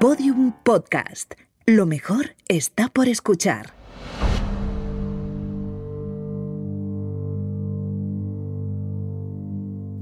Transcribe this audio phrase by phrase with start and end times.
[0.00, 1.34] Podium Podcast.
[1.66, 3.74] Lo mejor está por escuchar.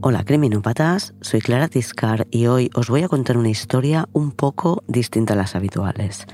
[0.00, 4.84] Hola criminópatas, soy Clara Tiscar y hoy os voy a contar una historia un poco
[4.86, 6.26] distinta a las habituales.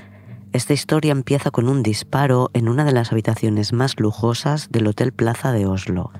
[0.53, 5.11] Esta historia empieza con un disparo en una de las habitaciones más lujosas del Hotel
[5.11, 6.11] Plaza de Oslo.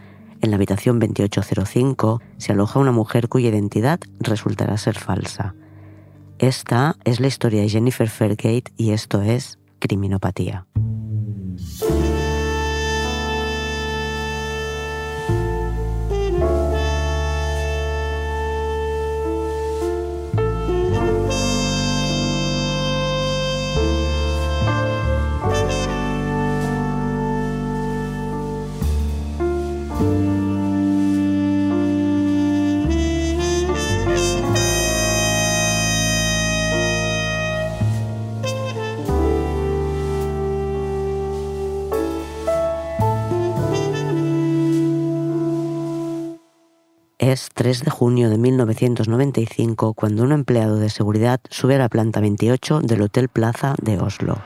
[0.41, 5.53] En la habitación 2805 se aloja una mujer cuya identidad resultará ser falsa.
[6.39, 10.65] Esta es la historia de Jennifer Fairgate y esto es Criminopatía.
[47.35, 52.21] Es 3 de junio de 1995 cuando un empleado de seguridad sube a la planta
[52.21, 54.37] 28 del Hotel Plaza de Oslo.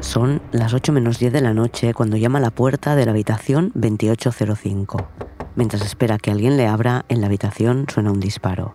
[0.00, 3.12] Son las 8 menos 10 de la noche cuando llama a la puerta de la
[3.12, 5.08] habitación 2805.
[5.56, 8.74] Mientras espera que alguien le abra, en la habitación suena un disparo.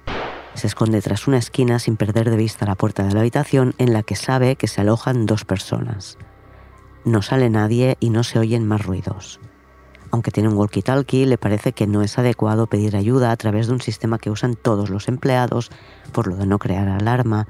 [0.55, 3.93] Se esconde tras una esquina sin perder de vista la puerta de la habitación en
[3.93, 6.17] la que sabe que se alojan dos personas.
[7.05, 9.39] No sale nadie y no se oyen más ruidos.
[10.11, 13.73] Aunque tiene un walkie-talkie, le parece que no es adecuado pedir ayuda a través de
[13.73, 15.69] un sistema que usan todos los empleados,
[16.11, 17.47] por lo de no crear alarma,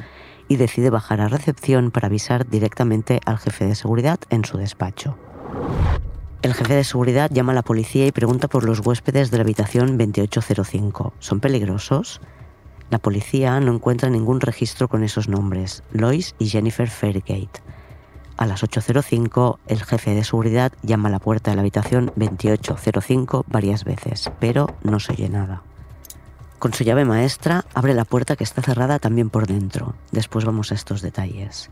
[0.47, 5.17] y decide bajar a recepción para avisar directamente al jefe de seguridad en su despacho.
[6.41, 9.44] El jefe de seguridad llama a la policía y pregunta por los huéspedes de la
[9.44, 11.13] habitación 2805.
[11.19, 12.21] ¿Son peligrosos?
[12.89, 17.61] La policía no encuentra ningún registro con esos nombres, Lois y Jennifer Fairgate.
[18.39, 23.44] A las 8.05, el jefe de seguridad llama a la puerta de la habitación 2805
[23.50, 25.61] varias veces, pero no se oye nada.
[26.57, 29.94] Con su llave maestra, abre la puerta que está cerrada también por dentro.
[30.13, 31.69] Después vamos a estos detalles.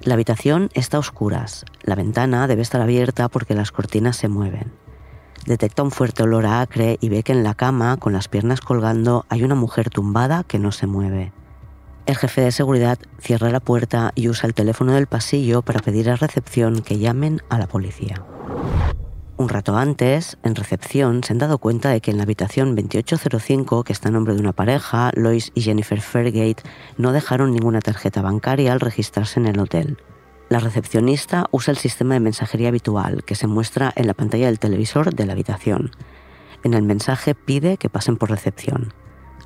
[0.00, 1.64] La habitación está a oscuras.
[1.82, 4.70] La ventana debe estar abierta porque las cortinas se mueven.
[5.44, 8.60] Detecta un fuerte olor a acre y ve que en la cama, con las piernas
[8.60, 11.32] colgando, hay una mujer tumbada que no se mueve.
[12.08, 16.08] El jefe de seguridad cierra la puerta y usa el teléfono del pasillo para pedir
[16.08, 18.24] a recepción que llamen a la policía.
[19.36, 23.84] Un rato antes, en recepción, se han dado cuenta de que en la habitación 2805,
[23.84, 26.62] que está a nombre de una pareja, Lois y Jennifer Fairgate,
[26.96, 29.98] no dejaron ninguna tarjeta bancaria al registrarse en el hotel.
[30.48, 34.58] La recepcionista usa el sistema de mensajería habitual que se muestra en la pantalla del
[34.58, 35.90] televisor de la habitación.
[36.64, 38.94] En el mensaje pide que pasen por recepción.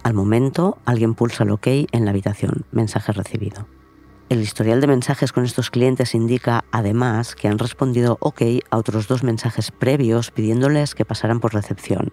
[0.02, 2.64] Al momento, alguien pulsa el OK en la habitación.
[2.72, 3.66] Mensaje recibido.
[4.28, 9.06] El historial de mensajes con estos clientes indica, además, que han respondido OK a otros
[9.06, 12.12] dos mensajes previos pidiéndoles que pasaran por recepción,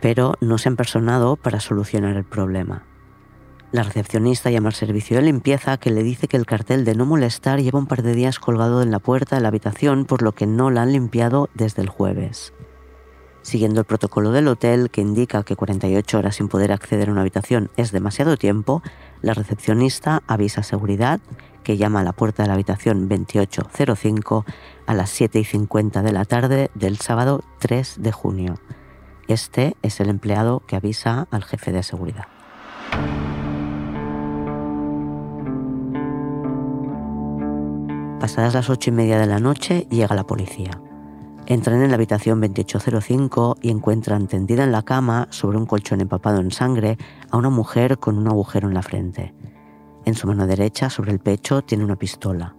[0.00, 2.84] pero no se han personado para solucionar el problema.
[3.70, 7.06] La recepcionista llama al servicio de limpieza que le dice que el cartel de no
[7.06, 10.32] molestar lleva un par de días colgado en la puerta de la habitación por lo
[10.32, 12.52] que no la han limpiado desde el jueves.
[13.42, 17.22] Siguiendo el protocolo del hotel, que indica que 48 horas sin poder acceder a una
[17.22, 18.82] habitación es demasiado tiempo,
[19.20, 21.20] la recepcionista avisa a seguridad
[21.64, 24.44] que llama a la puerta de la habitación 2805
[24.86, 28.54] a las 7 y 50 de la tarde del sábado 3 de junio.
[29.28, 32.26] Este es el empleado que avisa al jefe de seguridad.
[38.20, 40.70] Pasadas las ocho y media de la noche llega la policía.
[41.46, 46.40] Entran en la habitación 2805 y encuentran tendida en la cama, sobre un colchón empapado
[46.40, 46.98] en sangre,
[47.30, 49.34] a una mujer con un agujero en la frente.
[50.04, 52.54] En su mano derecha, sobre el pecho, tiene una pistola.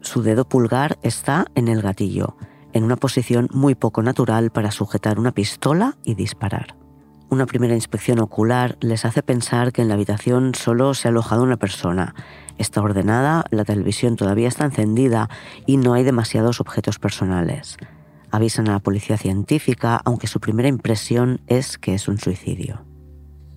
[0.00, 2.36] Su dedo pulgar está en el gatillo,
[2.72, 6.74] en una posición muy poco natural para sujetar una pistola y disparar.
[7.28, 11.42] Una primera inspección ocular les hace pensar que en la habitación solo se ha alojado
[11.42, 12.14] una persona.
[12.56, 15.28] Está ordenada, la televisión todavía está encendida
[15.66, 17.76] y no hay demasiados objetos personales
[18.30, 22.84] avisan a la policía científica, aunque su primera impresión es que es un suicidio.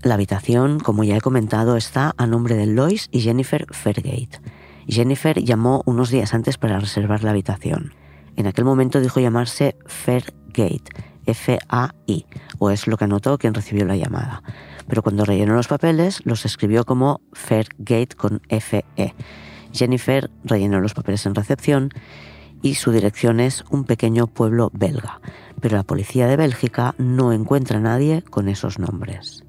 [0.02, 4.40] La habitación, como ya he comentado, está a nombre de Lois y Jennifer Fairgate.
[4.88, 7.94] Jennifer llamó unos días antes para reservar la habitación.
[8.38, 10.84] En aquel momento dijo llamarse Fairgate,
[11.26, 12.26] F-A-I,
[12.58, 14.42] o es lo que anotó quien recibió la llamada.
[14.88, 19.14] Pero cuando rellenó los papeles, los escribió como Fairgate con F-E.
[19.74, 21.92] Jennifer rellenó los papeles en recepción
[22.62, 25.22] y su dirección es un pequeño pueblo belga,
[25.62, 29.44] pero la policía de Bélgica no encuentra a nadie con esos nombres.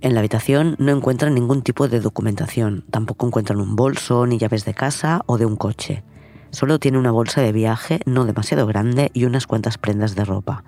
[0.00, 4.64] En la habitación no encuentran ningún tipo de documentación, tampoco encuentran un bolso, ni llaves
[4.64, 6.02] de casa o de un coche.
[6.50, 10.64] Solo tiene una bolsa de viaje no demasiado grande y unas cuantas prendas de ropa.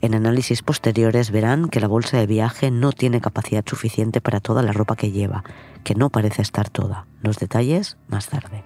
[0.00, 4.62] En análisis posteriores verán que la bolsa de viaje no tiene capacidad suficiente para toda
[4.62, 5.44] la ropa que lleva,
[5.84, 7.06] que no parece estar toda.
[7.22, 8.64] Los detalles más tarde.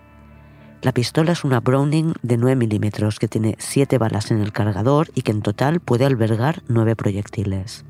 [0.82, 5.10] La pistola es una Browning de 9 milímetros que tiene 7 balas en el cargador
[5.14, 7.84] y que en total puede albergar 9 proyectiles.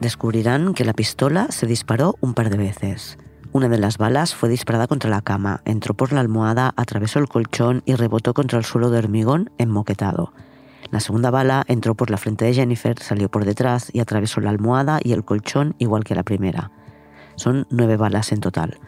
[0.00, 3.18] Descubrirán que la pistola se disparó un par de veces.
[3.52, 7.28] Una de las balas fue disparada contra la cama, entró por la almohada, atravesó el
[7.28, 10.32] colchón y rebotó contra el suelo de hormigón enmoquetado.
[10.90, 14.50] La segunda bala entró por la frente de Jennifer, salió por detrás y atravesó la
[14.50, 16.72] almohada y el colchón igual que la primera.
[17.36, 18.80] Son nueve balas en total.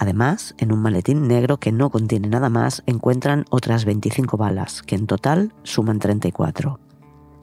[0.00, 4.94] Además, en un maletín negro que no contiene nada más encuentran otras 25 balas, que
[4.94, 6.80] en total suman 34.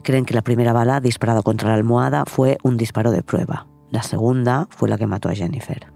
[0.01, 3.67] Creen que la primera bala disparada contra la almohada fue un disparo de prueba.
[3.91, 5.93] La segunda fue la que mató a Jennifer.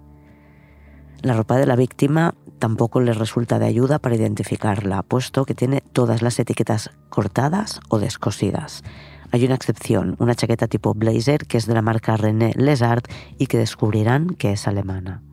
[1.23, 5.81] La ropa de la víctima tampoco les resulta de ayuda para identificarla, puesto que tiene
[5.93, 8.83] todas las etiquetas cortadas o descosidas.
[9.31, 13.07] Hay una excepción, una chaqueta tipo blazer que es de la marca René Lesart
[13.39, 15.23] y que descubrirán que es alemana.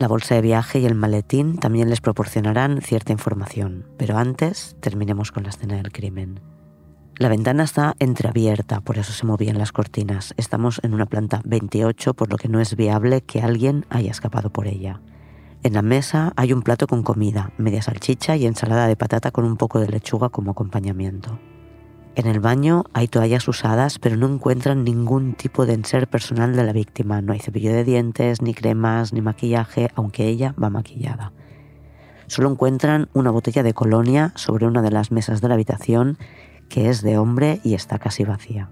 [0.00, 5.30] La bolsa de viaje y el maletín también les proporcionarán cierta información, pero antes terminemos
[5.30, 6.40] con la escena del crimen.
[7.18, 10.32] La ventana está entreabierta, por eso se movían las cortinas.
[10.38, 14.48] Estamos en una planta 28, por lo que no es viable que alguien haya escapado
[14.48, 15.02] por ella.
[15.62, 19.44] En la mesa hay un plato con comida, media salchicha y ensalada de patata con
[19.44, 21.38] un poco de lechuga como acompañamiento.
[22.16, 26.64] En el baño hay toallas usadas, pero no encuentran ningún tipo de enser personal de
[26.64, 27.22] la víctima.
[27.22, 31.32] No hay cepillo de dientes, ni cremas, ni maquillaje, aunque ella va maquillada.
[32.26, 36.18] Solo encuentran una botella de colonia sobre una de las mesas de la habitación
[36.68, 38.70] que es de hombre y está casi vacía.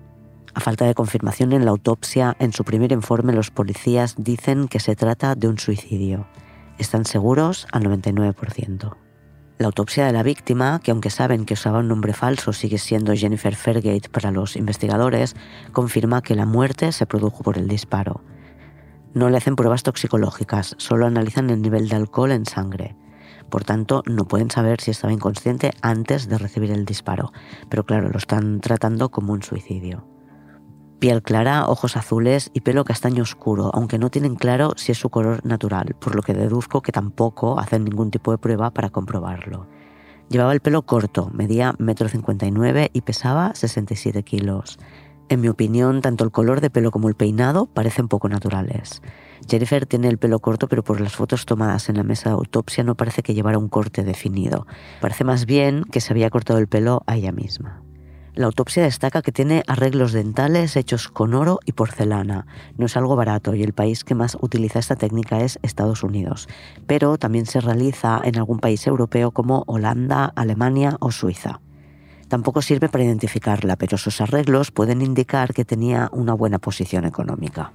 [0.55, 4.81] A falta de confirmación en la autopsia, en su primer informe los policías dicen que
[4.81, 6.27] se trata de un suicidio.
[6.79, 9.08] Están seguros al 99%.
[9.59, 13.13] La autopsia de la víctima, que aunque saben que usaba un nombre falso sigue siendo
[13.17, 15.35] Jennifer Fairgate para los investigadores,
[15.73, 18.23] confirma que la muerte se produjo por el disparo.
[19.15, 22.95] No le hacen pruebas toxicológicas, solo analizan el nivel de alcohol en sangre.
[23.51, 27.33] Por tanto, no pueden saber si estaba inconsciente antes de recibir el disparo,
[27.69, 30.18] pero claro, lo están tratando como un suicidio.
[30.99, 35.11] Piel clara, ojos azules y pelo castaño oscuro, aunque no tienen claro si es su
[35.11, 39.69] color natural, por lo que deduzco que tampoco hacen ningún tipo de prueba para comprobarlo.
[40.29, 44.79] Llevaba el pelo corto, medía 1,59 m y pesaba 67 kilos.
[45.29, 49.01] En mi opinión, tanto el color de pelo como el peinado parecen poco naturales.
[49.49, 52.83] Jennifer tiene el pelo corto, pero por las fotos tomadas en la mesa de autopsia
[52.83, 54.67] no parece que llevara un corte definido.
[55.01, 57.83] Parece más bien que se había cortado el pelo a ella misma.
[58.39, 62.47] La autopsia destaca que tiene arreglos dentales hechos con oro y porcelana.
[62.77, 66.49] No es algo barato y el país que más utiliza esta técnica es Estados Unidos,
[66.87, 71.61] pero también se realiza en algún país europeo como Holanda, Alemania o Suiza.
[72.29, 77.73] Tampoco sirve para identificarla, pero sus arreglos pueden indicar que tenía una buena posición económica.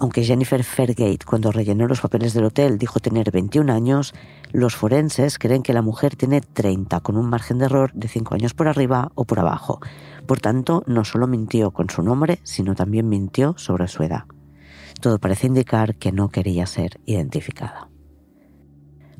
[0.00, 4.14] Aunque Jennifer Fairgate, cuando rellenó los papeles del hotel, dijo tener 21 años,
[4.52, 8.36] los forenses creen que la mujer tiene 30, con un margen de error de 5
[8.36, 9.80] años por arriba o por abajo.
[10.26, 14.24] Por tanto, no solo mintió con su nombre, sino también mintió sobre su edad.
[15.00, 17.88] Todo parece indicar que no quería ser identificada.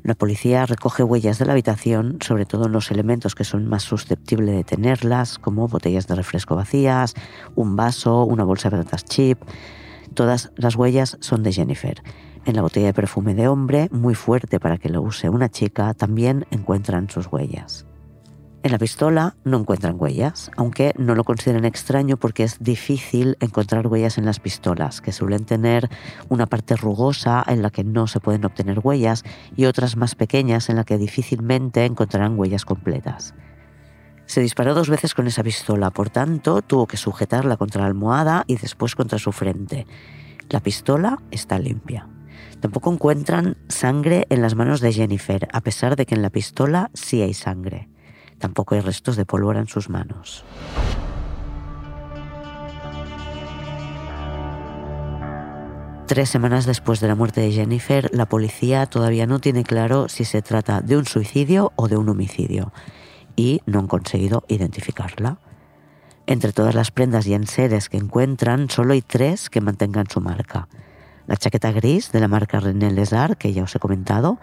[0.01, 3.83] La policía recoge huellas de la habitación, sobre todo en los elementos que son más
[3.83, 7.15] susceptibles de tenerlas, como botellas de refresco vacías,
[7.55, 9.41] un vaso, una bolsa de patatas chip.
[10.13, 12.01] Todas las huellas son de Jennifer.
[12.45, 15.93] En la botella de perfume de hombre, muy fuerte para que lo use una chica,
[15.93, 17.85] también encuentran sus huellas.
[18.61, 23.87] En la pistola no encuentran huellas, aunque no lo consideran extraño porque es difícil encontrar
[23.87, 25.89] huellas en las pistolas, que suelen tener
[26.27, 29.23] una parte rugosa en la que no se pueden obtener huellas
[29.55, 33.33] y otras más pequeñas en la que difícilmente encontrarán huellas completas.
[34.29, 38.43] Se disparó dos veces con esa pistola, por tanto tuvo que sujetarla contra la almohada
[38.45, 39.87] y después contra su frente.
[40.51, 42.07] La pistola está limpia.
[42.59, 46.91] Tampoco encuentran sangre en las manos de Jennifer, a pesar de que en la pistola
[46.93, 47.89] sí hay sangre.
[48.37, 50.45] Tampoco hay restos de pólvora en sus manos.
[56.05, 60.23] Tres semanas después de la muerte de Jennifer, la policía todavía no tiene claro si
[60.23, 62.71] se trata de un suicidio o de un homicidio
[63.39, 65.39] y no han conseguido identificarla.
[66.27, 70.67] Entre todas las prendas y enseres que encuentran, solo hay tres que mantengan su marca.
[71.25, 74.39] La chaqueta gris de la marca René Lesar, que ya os he comentado,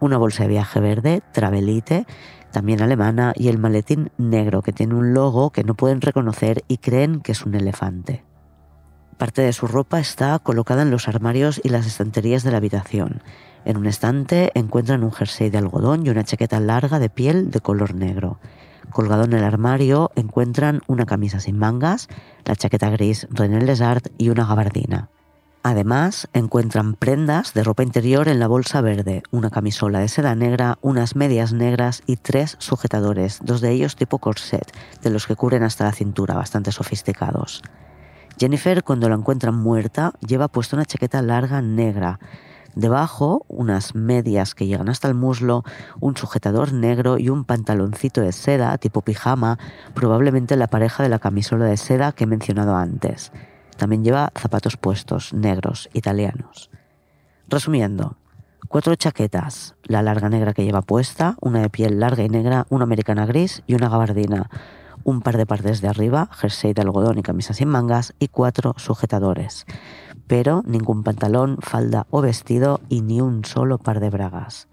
[0.00, 2.04] una bolsa de viaje verde, Travelite,
[2.52, 6.76] también alemana, y el maletín negro que tiene un logo que no pueden reconocer y
[6.76, 8.22] creen que es un elefante.
[9.16, 13.22] Parte de su ropa está colocada en los armarios y las estanterías de la habitación.
[13.64, 17.60] En un estante encuentran un jersey de algodón y una chaqueta larga de piel de
[17.60, 18.38] color negro.
[18.90, 22.08] Colgado en el armario encuentran una camisa sin mangas,
[22.44, 25.10] la chaqueta gris René Lesart y una gabardina.
[25.62, 30.78] Además, encuentran prendas de ropa interior en la bolsa verde, una camisola de seda negra,
[30.80, 35.62] unas medias negras y tres sujetadores, dos de ellos tipo corset, de los que cubren
[35.62, 37.62] hasta la cintura, bastante sofisticados.
[38.38, 42.18] Jennifer, cuando la encuentran muerta, lleva puesta una chaqueta larga negra.
[42.74, 45.64] Debajo, unas medias que llegan hasta el muslo,
[45.98, 49.58] un sujetador negro y un pantaloncito de seda tipo pijama,
[49.94, 53.32] probablemente la pareja de la camisola de seda que he mencionado antes.
[53.76, 56.70] También lleva zapatos puestos, negros, italianos.
[57.48, 58.16] Resumiendo,
[58.68, 62.84] cuatro chaquetas, la larga negra que lleva puesta, una de piel larga y negra, una
[62.84, 64.48] americana gris y una gabardina
[65.04, 68.74] un par de partes de arriba, jersey de algodón y camisa sin mangas y cuatro
[68.76, 69.66] sujetadores,
[70.30, 74.68] pero ningún pantalón, falda o vestido y ni un solo par de bragas.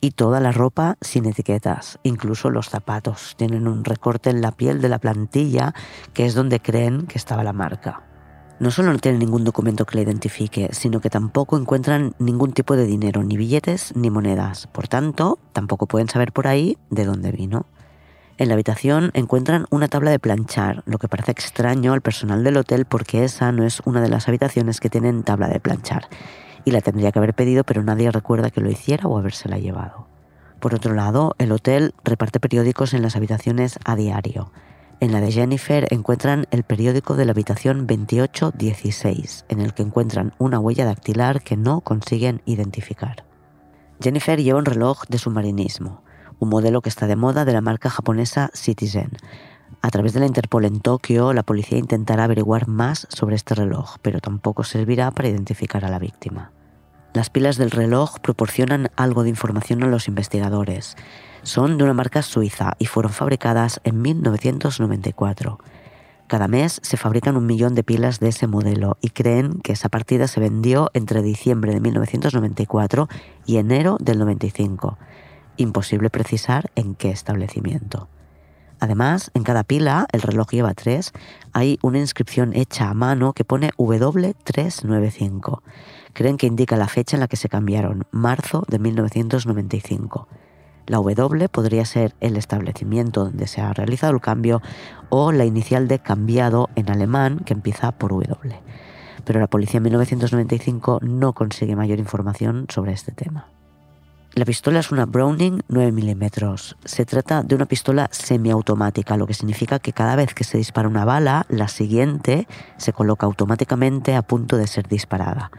[0.00, 4.80] Y toda la ropa sin etiquetas, incluso los zapatos tienen un recorte en la piel
[4.80, 5.74] de la plantilla
[6.12, 8.04] que es donde creen que estaba la marca.
[8.60, 12.76] No solo no tienen ningún documento que la identifique, sino que tampoco encuentran ningún tipo
[12.76, 14.68] de dinero, ni billetes ni monedas.
[14.68, 17.66] Por tanto, tampoco pueden saber por ahí de dónde vino.
[18.36, 22.56] En la habitación encuentran una tabla de planchar, lo que parece extraño al personal del
[22.56, 26.08] hotel porque esa no es una de las habitaciones que tienen tabla de planchar.
[26.64, 30.08] Y la tendría que haber pedido, pero nadie recuerda que lo hiciera o habérsela llevado.
[30.58, 34.50] Por otro lado, el hotel reparte periódicos en las habitaciones a diario.
[34.98, 40.34] En la de Jennifer encuentran el periódico de la habitación 2816, en el que encuentran
[40.38, 43.24] una huella dactilar que no consiguen identificar.
[44.00, 46.02] Jennifer lleva un reloj de submarinismo
[46.38, 49.10] un modelo que está de moda de la marca japonesa Citizen.
[49.82, 53.96] A través de la Interpol en Tokio, la policía intentará averiguar más sobre este reloj,
[54.02, 56.52] pero tampoco servirá para identificar a la víctima.
[57.12, 60.96] Las pilas del reloj proporcionan algo de información a los investigadores.
[61.42, 65.58] Son de una marca suiza y fueron fabricadas en 1994.
[66.26, 69.90] Cada mes se fabrican un millón de pilas de ese modelo y creen que esa
[69.90, 73.08] partida se vendió entre diciembre de 1994
[73.44, 74.98] y enero del 95
[75.56, 78.08] imposible precisar en qué establecimiento.
[78.80, 81.12] Además, en cada pila, el reloj lleva tres,
[81.52, 85.62] hay una inscripción hecha a mano que pone W395.
[86.12, 90.28] Creen que indica la fecha en la que se cambiaron, marzo de 1995.
[90.86, 94.60] La W podría ser el establecimiento donde se ha realizado el cambio
[95.08, 98.60] o la inicial de cambiado en alemán que empieza por W.
[99.24, 103.53] Pero la policía en 1995 no consigue mayor información sobre este tema.
[104.34, 106.76] La pistola es una Browning 9 milímetros.
[106.84, 110.88] Se trata de una pistola semiautomática, lo que significa que cada vez que se dispara
[110.88, 115.52] una bala, la siguiente se coloca automáticamente a punto de ser disparada.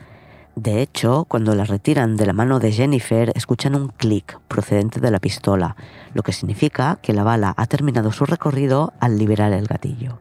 [0.58, 5.10] De hecho, cuando la retiran de la mano de Jennifer, escuchan un clic procedente de
[5.10, 5.78] la pistola,
[6.14, 10.20] lo que significa que la bala ha terminado su recorrido al liberar el gatillo.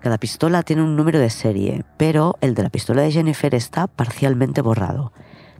[0.00, 3.88] Cada pistola tiene un número de serie, pero el de la pistola de Jennifer está
[3.88, 5.12] parcialmente borrado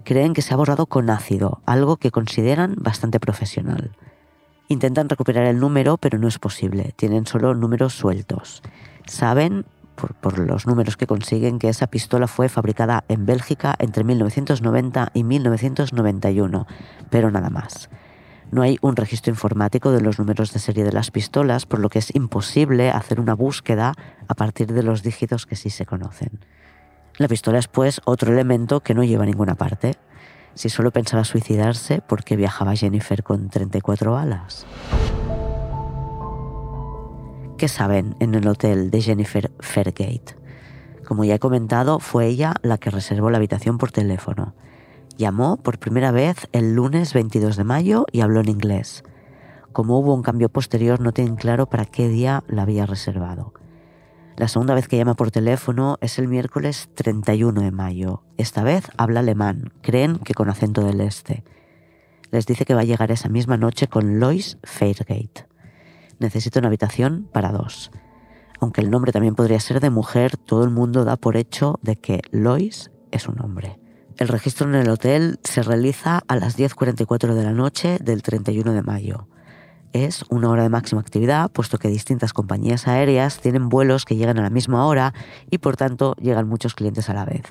[0.05, 3.93] creen que se ha borrado con ácido, algo que consideran bastante profesional.
[4.69, 8.63] Intentan recuperar el número, pero no es posible, tienen solo números sueltos.
[9.07, 15.11] Saben, por, los números que consiguen, que esa pistola fue fabricada en Bélgica entre 1990
[15.15, 16.67] y 1991,
[17.11, 17.91] pero nada más.
[18.51, 21.89] No hay un registro informático de los números de serie de las pistolas, por lo
[21.89, 23.95] que es imposible hacer una búsqueda
[24.29, 26.41] a partir de los dígitos que sí se conocen.
[27.17, 29.95] La pistola es pues otro elemento que no lleva a ninguna parte.
[30.55, 34.67] Si solo pensaba suicidarse, ¿por qué viajaba Jennifer con 34 balas?
[37.57, 40.37] ¿Qué saben en el hotel de Jennifer Fairgate?
[41.07, 44.55] Como ya he comentado, fue ella la que reservó la habitación por teléfono.
[45.17, 49.05] Llamó por primera vez el lunes 22 de mayo y habló en inglés.
[49.73, 53.53] Como hubo un cambio posterior, no tienen claro para qué día la había reservado.
[54.37, 58.25] La segunda vez que llama por teléfono es el miércoles 31 de mayo.
[58.37, 61.45] Esta vez habla alemán, creen que con acento del este.
[62.33, 65.47] Les dice que va a llegar esa misma noche con Lois Fairgate.
[66.19, 67.93] Necesita una habitación para dos.
[68.59, 71.95] Aunque el nombre también podría ser de mujer, todo el mundo da por hecho de
[71.95, 73.79] que Lois es un hombre.
[74.17, 78.73] El registro en el hotel se realiza a las 10.44 de la noche del 31
[78.73, 79.29] de mayo
[79.95, 84.39] es una hora de máxima actividad, puesto que distintas compañías aéreas tienen vuelos que llegan
[84.39, 85.15] a la misma hora
[85.51, 87.45] y por tanto llegan muchos clientes a la vez.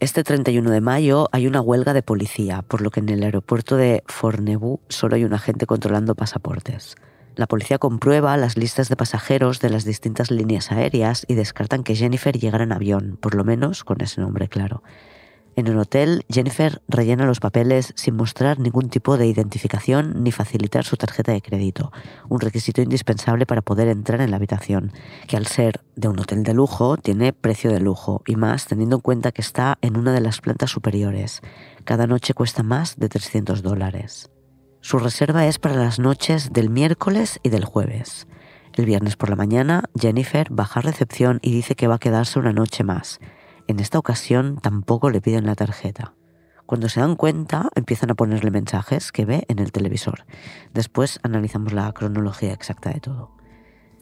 [0.00, 3.76] Este 31 de mayo hay una huelga de policía, por lo que en el aeropuerto
[3.76, 6.96] de Fornebu solo hay un agente controlando pasaportes.
[7.36, 11.94] La policía comprueba las listas de pasajeros de las distintas líneas aéreas y descartan que
[11.94, 14.82] Jennifer llegara en avión, por lo menos con ese nombre claro.
[15.56, 20.84] En el hotel, Jennifer rellena los papeles sin mostrar ningún tipo de identificación ni facilitar
[20.84, 21.92] su tarjeta de crédito,
[22.28, 24.92] un requisito indispensable para poder entrar en la habitación,
[25.26, 28.96] que al ser de un hotel de lujo tiene precio de lujo, y más teniendo
[28.96, 31.40] en cuenta que está en una de las plantas superiores.
[31.84, 34.30] Cada noche cuesta más de 300 dólares.
[34.82, 38.26] Su reserva es para las noches del miércoles y del jueves.
[38.74, 42.38] El viernes por la mañana, Jennifer baja a recepción y dice que va a quedarse
[42.38, 43.20] una noche más
[43.68, 46.14] en esta ocasión tampoco le piden la tarjeta.
[46.66, 50.24] Cuando se dan cuenta, empiezan a ponerle mensajes que ve en el televisor.
[50.74, 53.30] Después analizamos la cronología exacta de todo.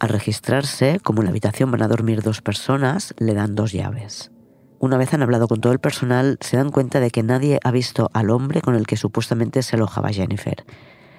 [0.01, 4.31] Al registrarse, como en la habitación van a dormir dos personas, le dan dos llaves.
[4.79, 7.71] Una vez han hablado con todo el personal, se dan cuenta de que nadie ha
[7.71, 10.65] visto al hombre con el que supuestamente se alojaba Jennifer.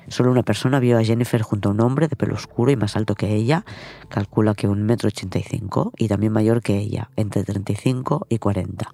[0.08, 2.96] Solo una persona vio a Jennifer junto a un hombre de pelo oscuro y más
[2.96, 3.66] alto que ella,
[4.10, 8.38] calcula que un metro ochenta y cinco, y también mayor que ella, entre 35 y
[8.38, 8.94] 40.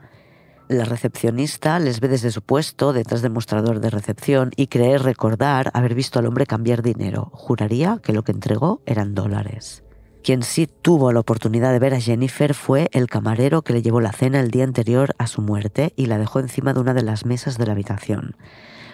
[0.70, 5.70] La recepcionista les ve desde su puesto detrás del mostrador de recepción y cree recordar
[5.74, 7.30] haber visto al hombre cambiar dinero.
[7.34, 9.84] Juraría que lo que entregó eran dólares.
[10.24, 14.00] Quien sí tuvo la oportunidad de ver a Jennifer fue el camarero que le llevó
[14.00, 17.04] la cena el día anterior a su muerte y la dejó encima de una de
[17.04, 18.38] las mesas de la habitación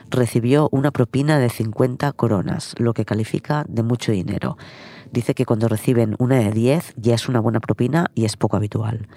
[0.10, 4.58] recibió una propina de 50 coronas, lo que califica de mucho dinero.
[5.12, 8.58] Dice que cuando reciben una de 10 ya es una buena propina y es poco
[8.58, 9.08] habitual.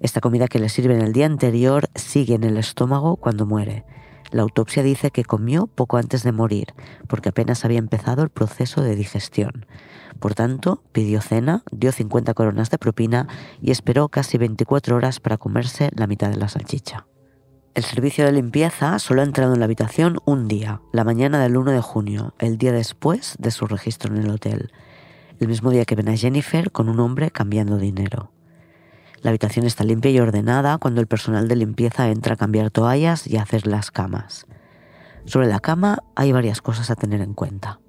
[0.00, 3.84] Esta comida que le sirven el día anterior sigue en el estómago cuando muere.
[4.30, 6.74] La autopsia dice que comió poco antes de morir,
[7.08, 9.66] porque apenas había empezado el proceso de digestión.
[10.18, 13.28] Por tanto, pidió cena, dio 50 coronas de propina
[13.60, 17.06] y esperó casi 24 horas para comerse la mitad de la salchicha.
[17.76, 21.58] El servicio de limpieza solo ha entrado en la habitación un día, la mañana del
[21.58, 24.72] 1 de junio, el día después de su registro en el hotel,
[25.40, 28.32] el mismo día que ven a Jennifer con un hombre cambiando dinero.
[29.20, 33.26] La habitación está limpia y ordenada cuando el personal de limpieza entra a cambiar toallas
[33.26, 34.46] y a hacer las camas.
[35.26, 37.80] Sobre la cama hay varias cosas a tener en cuenta.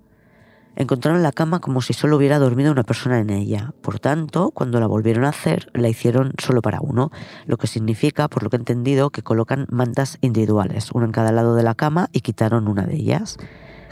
[0.80, 3.74] Encontraron la cama como si solo hubiera dormido una persona en ella.
[3.82, 7.10] Por tanto, cuando la volvieron a hacer, la hicieron solo para uno,
[7.48, 11.32] lo que significa, por lo que he entendido, que colocan mantas individuales, una en cada
[11.32, 13.38] lado de la cama y quitaron una de ellas.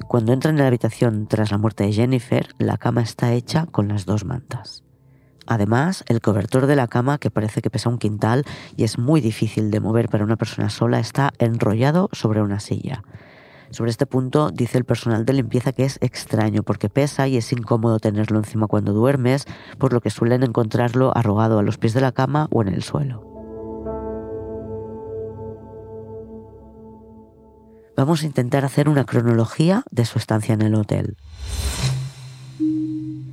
[0.08, 3.88] Cuando entran en la habitación tras la muerte de Jennifer, la cama está hecha con
[3.88, 4.84] las dos mantas.
[5.48, 8.45] Además, el cobertor de la cama, que parece que pesa un quintal
[8.78, 13.02] y es muy difícil de mover para una persona sola, está enrollado sobre una silla.
[13.71, 17.51] Sobre este punto dice el personal de limpieza que es extraño porque pesa y es
[17.51, 19.45] incómodo tenerlo encima cuando duermes,
[19.78, 22.84] por lo que suelen encontrarlo arrugado a los pies de la cama o en el
[22.84, 23.36] suelo.
[27.97, 31.15] Vamos a intentar hacer una cronología de su estancia en el hotel.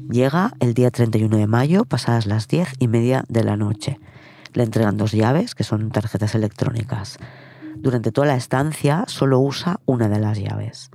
[0.09, 3.99] Llega el día 31 de mayo, pasadas las 10 y media de la noche.
[4.53, 7.19] Le entregan dos llaves, que son tarjetas electrónicas.
[7.83, 10.93] Durante toda la estancia solo usa una de las llaves.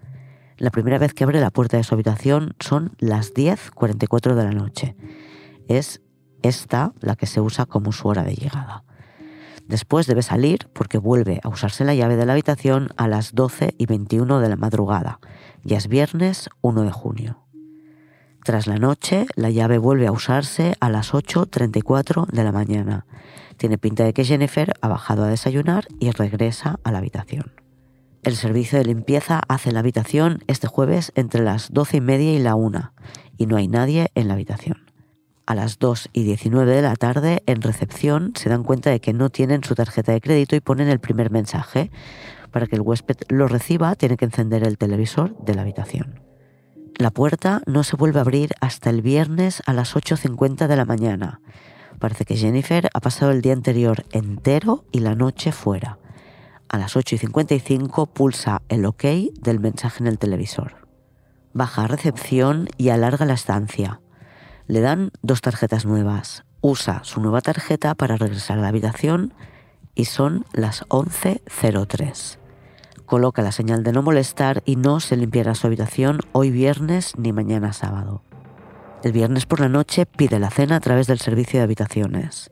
[0.55, 4.51] La primera vez que abre la puerta de su habitación son las 10.44 de la
[4.51, 4.95] noche.
[5.67, 6.01] Es
[6.43, 8.85] esta la que se usa como su hora de llegada.
[9.67, 13.75] Después debe salir porque vuelve a usarse la llave de la habitación a las 12
[13.77, 15.19] y 21 de la madrugada.
[15.65, 17.43] Ya es viernes 1 de junio.
[18.45, 23.05] Tras la noche, la llave vuelve a usarse a las 8.34 de la mañana
[23.57, 27.51] tiene pinta de que Jennifer ha bajado a desayunar y regresa a la habitación.
[28.23, 32.39] El servicio de limpieza hace la habitación este jueves entre las doce y media y
[32.39, 32.93] la una,
[33.37, 34.85] y no hay nadie en la habitación.
[35.45, 39.13] A las 2 y 19 de la tarde, en recepción, se dan cuenta de que
[39.13, 41.89] no tienen su tarjeta de crédito y ponen el primer mensaje.
[42.51, 46.19] Para que el huésped lo reciba, tiene que encender el televisor de la habitación.
[46.97, 50.83] La puerta no se vuelve a abrir hasta el viernes a las 8.50 de la
[50.83, 51.39] mañana
[51.99, 55.97] Parece que Jennifer ha pasado el día anterior entero y la noche fuera.
[56.69, 59.03] A las 8 y 55 pulsa el OK
[59.41, 60.87] del mensaje en el televisor.
[61.53, 64.01] Baja a recepción y alarga la estancia.
[64.67, 66.43] Le dan dos tarjetas nuevas.
[66.61, 69.33] Usa su nueva tarjeta para regresar a la habitación
[69.95, 72.37] y son las 11.03.
[73.05, 77.31] Coloca la señal de no molestar y no se limpiará su habitación hoy viernes ni
[77.31, 78.21] mañana sábado.
[79.03, 82.49] El viernes por la noche pide la cena a través del servicio de habitaciones.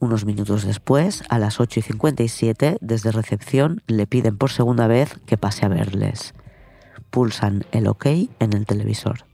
[0.00, 5.18] Unos minutos después, a las 8 y 57, desde recepción le piden por segunda vez
[5.26, 6.34] que pase a verles.
[7.10, 9.24] Pulsan el OK en el televisor.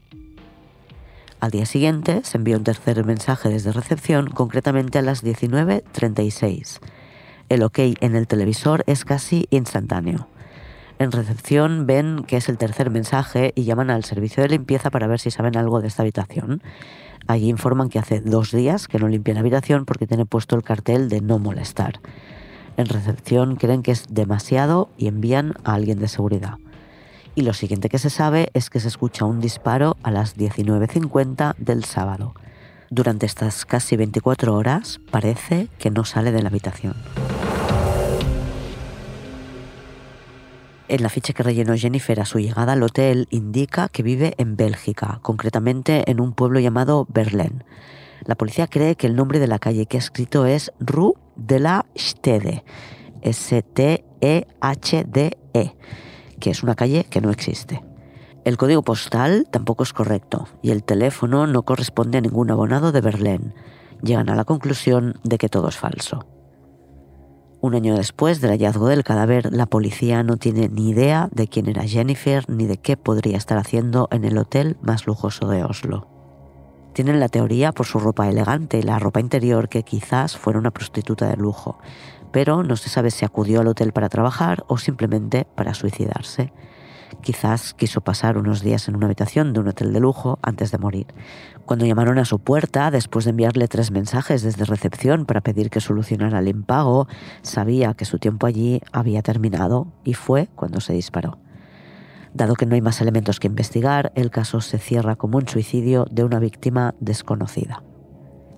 [1.38, 6.80] Al día siguiente se envía un tercer mensaje desde recepción, concretamente a las 19.36.
[7.48, 10.28] El OK en el televisor es casi instantáneo.
[11.02, 15.08] En recepción ven que es el tercer mensaje y llaman al servicio de limpieza para
[15.08, 16.62] ver si saben algo de esta habitación.
[17.26, 20.62] Allí informan que hace dos días que no limpian la habitación porque tiene puesto el
[20.62, 21.98] cartel de no molestar.
[22.76, 26.58] En recepción creen que es demasiado y envían a alguien de seguridad.
[27.34, 31.56] Y lo siguiente que se sabe es que se escucha un disparo a las 19.50
[31.56, 32.32] del sábado.
[32.90, 36.94] Durante estas casi 24 horas parece que no sale de la habitación.
[40.92, 44.56] En la ficha que rellenó Jennifer a su llegada al hotel indica que vive en
[44.56, 47.64] Bélgica, concretamente en un pueblo llamado Berlín.
[48.26, 51.60] La policía cree que el nombre de la calle que ha escrito es Rue de
[51.60, 52.62] la Stede,
[53.22, 54.02] S-T-E-H-D-E,
[55.54, 55.74] -E,
[56.38, 57.82] que es una calle que no existe.
[58.44, 63.00] El código postal tampoco es correcto y el teléfono no corresponde a ningún abonado de
[63.00, 63.54] Berlín.
[64.02, 66.26] Llegan a la conclusión de que todo es falso.
[67.62, 71.68] Un año después del hallazgo del cadáver, la policía no tiene ni idea de quién
[71.68, 76.08] era Jennifer ni de qué podría estar haciendo en el hotel más lujoso de Oslo.
[76.92, 80.72] Tienen la teoría por su ropa elegante y la ropa interior que quizás fuera una
[80.72, 81.78] prostituta de lujo,
[82.32, 86.52] pero no se sabe si acudió al hotel para trabajar o simplemente para suicidarse.
[87.22, 90.78] Quizás quiso pasar unos días en una habitación de un hotel de lujo antes de
[90.78, 91.06] morir.
[91.64, 95.80] Cuando llamaron a su puerta, después de enviarle tres mensajes desde recepción para pedir que
[95.80, 97.06] solucionara el impago,
[97.42, 101.38] sabía que su tiempo allí había terminado y fue cuando se disparó.
[102.34, 106.06] Dado que no hay más elementos que investigar, el caso se cierra como un suicidio
[106.10, 107.84] de una víctima desconocida.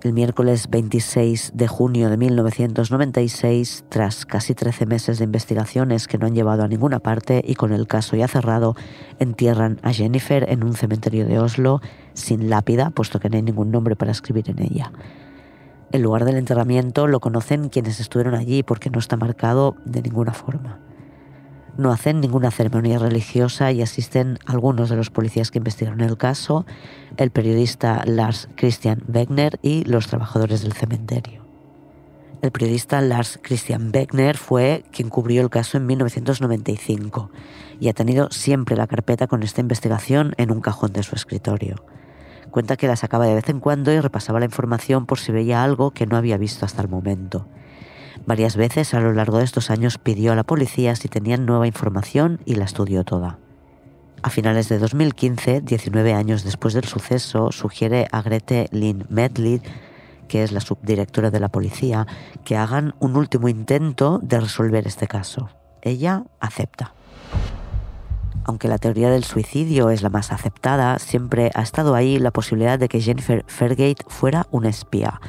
[0.04, 6.26] El miércoles 26 de junio de 1996, tras casi 13 meses de investigaciones que no
[6.26, 8.76] han llevado a ninguna parte y con el caso ya cerrado,
[9.18, 11.80] entierran a Jennifer en un cementerio de Oslo
[12.12, 14.92] sin lápida, puesto que no hay ningún nombre para escribir en ella.
[15.90, 20.34] El lugar del enterramiento lo conocen quienes estuvieron allí porque no está marcado de ninguna
[20.34, 20.83] forma
[21.76, 26.66] no hacen ninguna ceremonia religiosa y asisten algunos de los policías que investigaron el caso,
[27.16, 31.44] el periodista Lars Christian Wegner y los trabajadores del cementerio.
[32.42, 37.30] El periodista Lars Christian Wegner fue quien cubrió el caso en 1995
[37.80, 41.84] y ha tenido siempre la carpeta con esta investigación en un cajón de su escritorio.
[42.50, 45.64] Cuenta que la sacaba de vez en cuando y repasaba la información por si veía
[45.64, 47.48] algo que no había visto hasta el momento.
[48.26, 51.66] Varias veces a lo largo de estos años pidió a la policía si tenían nueva
[51.66, 53.38] información y la estudió toda.
[54.22, 59.60] A finales de 2015, 19 años después del suceso, sugiere a Grete Lynn Medley,
[60.28, 62.06] que es la subdirectora de la policía,
[62.42, 65.50] que hagan un último intento de resolver este caso.
[65.82, 66.94] Ella acepta.
[68.44, 72.78] Aunque la teoría del suicidio es la más aceptada, siempre ha estado ahí la posibilidad
[72.78, 75.20] de que Jennifer Fairgate fuera una espía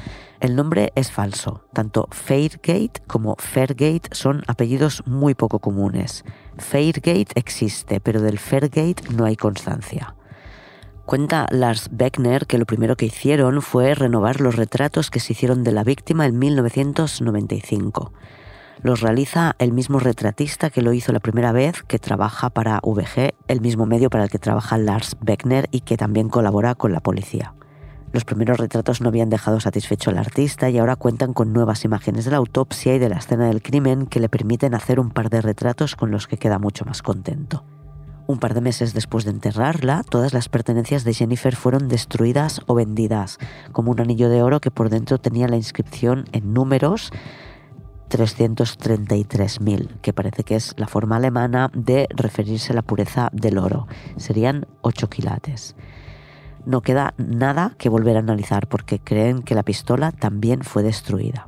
[0.46, 1.64] el nombre es falso.
[1.72, 6.24] Tanto Fairgate como Fairgate son apellidos muy poco comunes.
[6.56, 10.14] Fairgate existe, pero del Fairgate no hay constancia.
[11.04, 15.64] Cuenta Lars Beckner que lo primero que hicieron fue renovar los retratos que se hicieron
[15.64, 18.12] de la víctima en 1995.
[18.82, 23.34] Los realiza el mismo retratista que lo hizo la primera vez, que trabaja para VG,
[23.48, 27.00] el mismo medio para el que trabaja Lars Beckner y que también colabora con la
[27.00, 27.54] policía.
[28.16, 32.24] Los primeros retratos no habían dejado satisfecho al artista y ahora cuentan con nuevas imágenes
[32.24, 35.28] de la autopsia y de la escena del crimen que le permiten hacer un par
[35.28, 37.66] de retratos con los que queda mucho más contento.
[38.26, 42.74] Un par de meses después de enterrarla, todas las pertenencias de Jennifer fueron destruidas o
[42.74, 43.36] vendidas,
[43.72, 47.10] como un anillo de oro que por dentro tenía la inscripción en números
[48.08, 53.86] 333.000, que parece que es la forma alemana de referirse a la pureza del oro.
[54.16, 55.76] Serían 8 quilates
[56.66, 61.46] no queda nada que volver a analizar porque creen que la pistola también fue destruida.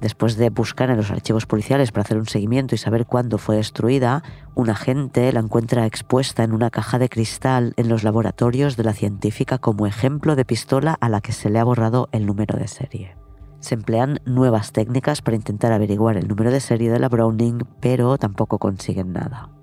[0.00, 3.56] Después de buscar en los archivos policiales para hacer un seguimiento y saber cuándo fue
[3.56, 4.22] destruida,
[4.54, 8.92] un agente la encuentra expuesta en una caja de cristal en los laboratorios de la
[8.92, 12.68] científica como ejemplo de pistola a la que se le ha borrado el número de
[12.68, 13.16] serie.
[13.60, 18.18] Se emplean nuevas técnicas para intentar averiguar el número de serie de la Browning, pero
[18.18, 19.53] tampoco consiguen nada.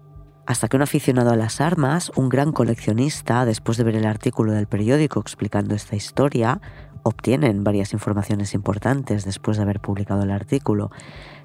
[0.52, 4.52] Hasta que un aficionado a las armas, un gran coleccionista, después de ver el artículo
[4.52, 6.60] del periódico explicando esta historia,
[7.04, 10.92] obtienen varias informaciones importantes después de haber publicado el artículo.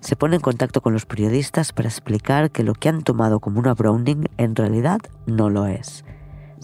[0.01, 3.61] Se pone en contacto con los periodistas para explicar que lo que han tomado como
[3.61, 6.05] una Browning en realidad no lo es.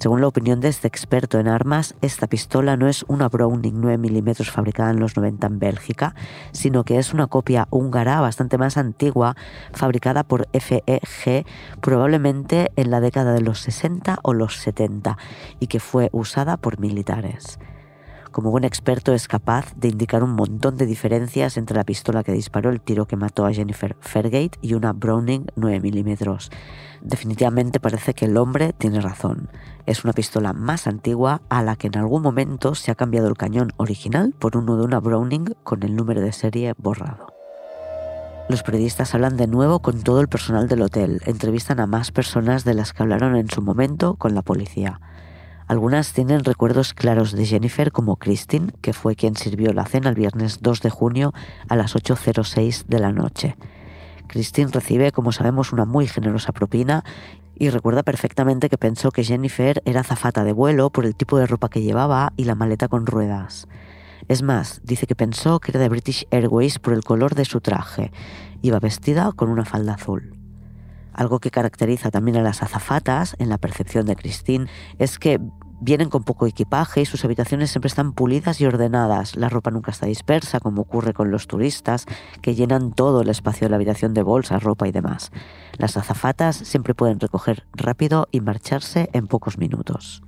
[0.03, 3.99] Según la opinión de este experto en armas, esta pistola no es una Browning 9
[3.99, 6.17] mm fabricada en los 90 en Bélgica,
[6.51, 9.37] sino que es una copia húngara bastante más antigua,
[9.73, 11.47] fabricada por FEG
[11.81, 15.19] probablemente en la década de los 60 o los 70
[15.61, 17.61] y que fue usada por militares.
[18.33, 22.33] Como buen experto es capaz de indicar un montón de diferencias entre la pistola que
[22.33, 26.51] disparó el tiro que mató a Jennifer Fairgate y una Browning 9 milímetros.
[27.03, 29.51] Definitivamente parece que el hombre tiene razón.
[29.85, 33.37] Es una pistola más antigua a la que en algún momento se ha cambiado el
[33.37, 37.27] cañón original por uno de una Browning con el número de serie borrado.
[38.49, 42.65] Los periodistas hablan de nuevo con todo el personal del hotel, entrevistan a más personas
[42.65, 45.01] de las que hablaron en su momento con la policía.
[45.73, 50.15] Algunas tienen recuerdos claros de Jennifer como Christine, que fue quien sirvió la cena el
[50.15, 51.33] viernes 2 de junio
[51.67, 53.57] a las 8.06 de la noche.
[54.27, 57.05] Christine recibe, como sabemos, una muy generosa propina
[57.55, 61.47] y recuerda perfectamente que pensó que Jennifer era zafata de vuelo por el tipo de
[61.47, 63.67] ropa que llevaba y la maleta con ruedas.
[64.29, 67.63] Es más, dice que pensó que era de British Airways por el color de su
[67.63, 68.13] traje.
[68.61, 70.37] Iba vestida con una falda azul.
[71.15, 74.67] Algo que caracteriza también a las azafatas, en la percepción de Christine,
[74.99, 75.41] es que
[75.83, 79.35] vienen con poco equipaje y sus habitaciones siempre están pulidas y ordenadas.
[79.35, 82.07] La ropa nunca está dispersa, como ocurre con los turistas,
[82.41, 85.33] que llenan todo el espacio de la habitación de bolsas, ropa y demás.
[85.79, 90.23] Las azafatas siempre pueden recoger rápido y marcharse en pocos minutos.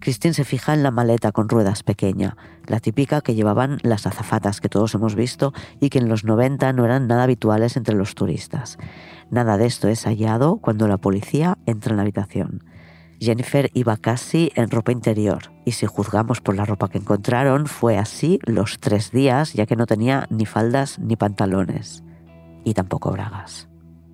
[0.00, 4.60] Christine se fija en la maleta con ruedas pequeña, la típica que llevaban las azafatas
[4.60, 8.14] que todos hemos visto y que en los 90 no eran nada habituales entre los
[8.14, 8.76] turistas.
[9.30, 12.73] Nada de esto es hallado cuando la policía entra en la habitación.
[13.24, 17.98] Jennifer iba casi en ropa interior y si juzgamos por la ropa que encontraron fue
[17.98, 22.04] así los tres días ya que no tenía ni faldas ni pantalones
[22.64, 23.68] y tampoco bragas.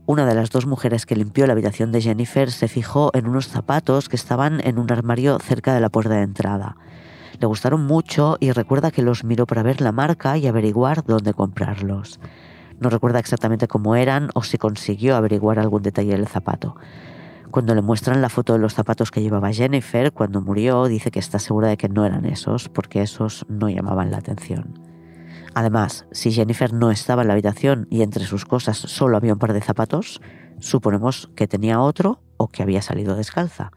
[0.06, 3.48] Una de las dos mujeres que limpió la habitación de Jennifer se fijó en unos
[3.48, 6.76] zapatos que estaban en un armario cerca de la puerta de entrada.
[7.38, 11.32] Le gustaron mucho y recuerda que los miró para ver la marca y averiguar dónde
[11.32, 12.20] comprarlos.
[12.80, 16.76] No recuerda exactamente cómo eran o si consiguió averiguar algún detalle del zapato.
[17.50, 21.18] Cuando le muestran la foto de los zapatos que llevaba Jennifer cuando murió, dice que
[21.18, 24.78] está segura de que no eran esos, porque esos no llamaban la atención.
[25.54, 29.40] Además, si Jennifer no estaba en la habitación y entre sus cosas solo había un
[29.40, 30.20] par de zapatos,
[30.60, 33.72] suponemos que tenía otro o que había salido descalza.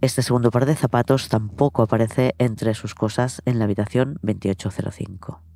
[0.00, 5.47] Este segundo par de zapatos tampoco aparece entre sus cosas en la habitación 2805.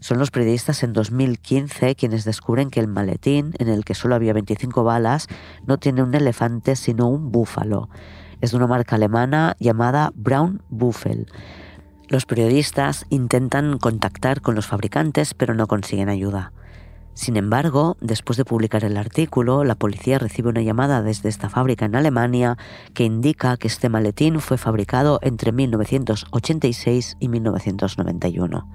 [0.00, 4.32] Son los periodistas en 2015 quienes descubren que el maletín, en el que solo había
[4.32, 5.28] 25 balas,
[5.66, 7.88] no tiene un elefante sino un búfalo.
[8.40, 11.26] Es de una marca alemana llamada Brown Buffel
[12.10, 16.52] los periodistas intentan contactar con los fabricantes pero no consiguen ayuda.
[17.14, 21.84] Sin embargo, después de publicar el artículo, la policía recibe una llamada desde esta fábrica
[21.84, 22.58] en Alemania
[22.94, 28.68] que indica que este maletín fue fabricado entre 1986 y 1991.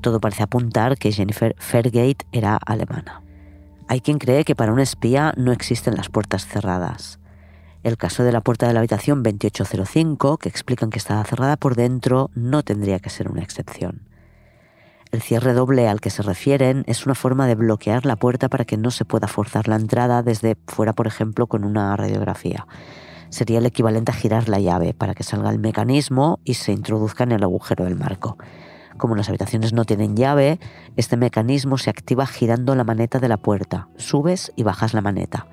[0.00, 3.22] Todo parece apuntar que Jennifer Fairgate era alemana.
[3.88, 7.18] Hay quien cree que para un espía no existen las puertas cerradas.
[7.82, 11.76] El caso de la puerta de la habitación 2805, que explican que estaba cerrada por
[11.76, 14.02] dentro, no tendría que ser una excepción.
[15.12, 18.64] El cierre doble al que se refieren es una forma de bloquear la puerta para
[18.64, 22.66] que no se pueda forzar la entrada desde fuera, por ejemplo, con una radiografía.
[23.28, 27.24] Sería el equivalente a girar la llave para que salga el mecanismo y se introduzca
[27.24, 28.36] en el agujero del marco.
[29.00, 30.60] Como las habitaciones no tienen llave,
[30.94, 33.88] este mecanismo se activa girando la maneta de la puerta.
[33.96, 35.46] Subes y bajas la maneta.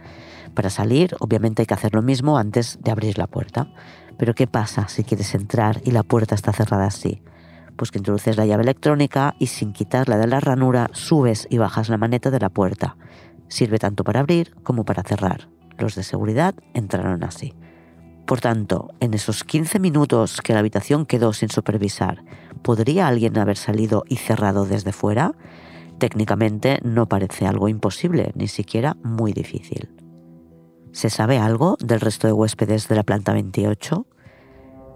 [0.53, 3.69] Para salir, obviamente hay que hacer lo mismo antes de abrir la puerta.
[4.17, 7.21] Pero ¿qué pasa si quieres entrar y la puerta está cerrada así?
[7.77, 11.87] Pues que introduces la llave electrónica y sin quitarla de la ranura subes y bajas
[11.87, 12.97] la maneta de la puerta.
[13.47, 15.47] Sirve tanto para abrir como para cerrar.
[15.77, 17.55] Los de seguridad entraron así.
[18.25, 22.25] Por tanto, en esos 15 minutos que la habitación quedó sin supervisar,
[22.57, 25.33] ¿podría alguien haber salido y cerrado desde fuera?
[25.99, 29.89] Técnicamente no parece algo imposible, ni siquiera muy difícil.
[30.91, 34.05] ¿Se sabe algo del resto de huéspedes de la planta 28?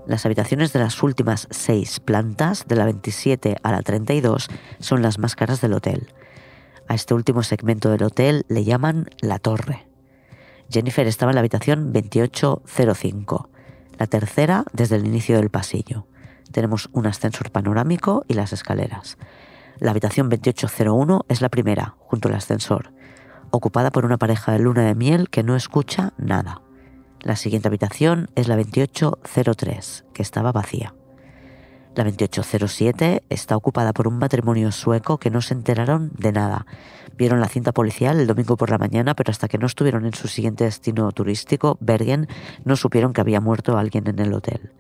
[0.08, 4.48] Las habitaciones de las últimas seis plantas, de la 27 a la 32,
[4.80, 6.14] son las más caras del hotel.
[6.88, 9.88] A este último segmento del hotel le llaman la torre.
[10.70, 13.50] Jennifer estaba en la habitación 2805,
[14.00, 16.08] la tercera desde el inicio del pasillo.
[16.52, 19.18] Tenemos un ascensor panorámico y las escaleras.
[19.80, 22.92] La habitación 2801 es la primera, junto al ascensor
[23.52, 26.62] ocupada por una pareja de luna de miel que no escucha nada.
[27.22, 30.96] La siguiente habitación es la 2803, que estaba vacía.
[31.94, 36.66] La 2807 está ocupada por un matrimonio sueco que no se enteraron de nada.
[37.18, 40.14] Vieron la cinta policial el domingo por la mañana, pero hasta que no estuvieron en
[40.14, 42.28] su siguiente destino turístico, Bergen,
[42.64, 44.72] no supieron que había muerto alguien en el hotel.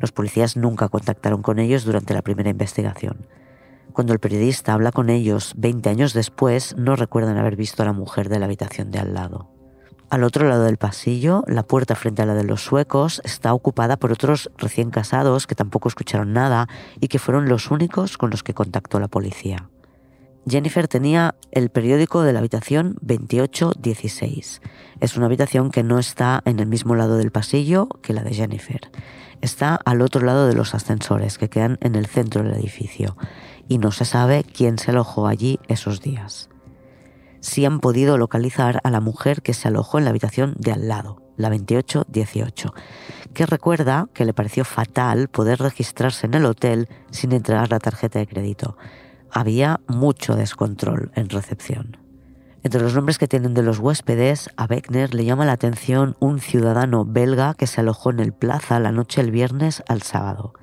[0.00, 3.26] Los policías nunca contactaron con ellos durante la primera investigación.
[3.92, 7.92] Cuando el periodista habla con ellos 20 años después, no recuerdan haber visto a la
[7.92, 9.50] mujer de la habitación de al lado.
[10.10, 13.98] Al otro lado del pasillo, la puerta frente a la de los suecos está ocupada
[13.98, 16.66] por otros recién casados que tampoco escucharon nada
[16.98, 19.68] y que fueron los únicos con los que contactó la policía.
[20.48, 24.62] Jennifer tenía el periódico de la habitación 2816.
[25.00, 28.32] Es una habitación que no está en el mismo lado del pasillo que la de
[28.32, 28.80] Jennifer.
[29.40, 33.16] Está al otro lado de los ascensores que quedan en el centro del edificio
[33.68, 36.48] y no se sabe quién se alojó allí esos días
[37.40, 40.88] sí han podido localizar a la mujer que se alojó en la habitación de al
[40.88, 42.74] lado, la 2818,
[43.34, 48.18] que recuerda que le pareció fatal poder registrarse en el hotel sin entregar la tarjeta
[48.18, 48.76] de crédito.
[49.30, 52.07] Había mucho descontrol en recepción.
[52.64, 56.40] Entre los nombres que tienen de los huéspedes, a Beckner le llama la atención un
[56.40, 60.54] ciudadano belga que se alojó en el Plaza la noche del viernes al sábado.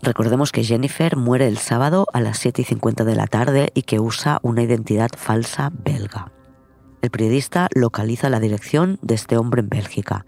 [0.00, 3.82] Recordemos que Jennifer muere el sábado a las 7 y 50 de la tarde y
[3.82, 6.30] que usa una identidad falsa belga.
[7.02, 10.24] El periodista localiza la dirección de este hombre en Bélgica.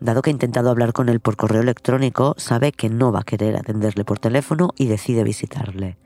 [0.00, 3.24] Dado que ha intentado hablar con él por correo electrónico, sabe que no va a
[3.24, 5.96] querer atenderle por teléfono y decide visitarle.